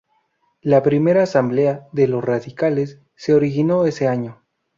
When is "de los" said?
1.91-2.23